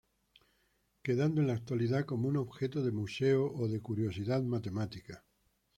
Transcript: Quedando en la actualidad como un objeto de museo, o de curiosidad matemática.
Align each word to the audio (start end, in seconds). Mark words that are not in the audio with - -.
Quedando 1.03 1.41
en 1.41 1.47
la 1.49 1.53
actualidad 1.53 2.05
como 2.05 2.27
un 2.27 2.35
objeto 2.37 2.81
de 2.81 2.89
museo, 2.91 3.53
o 3.53 3.67
de 3.67 3.81
curiosidad 3.81 4.41
matemática. 4.41 5.23